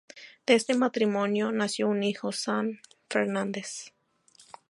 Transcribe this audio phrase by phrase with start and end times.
[0.47, 3.93] De este matrimonio nació un hijo, Sam Fernández.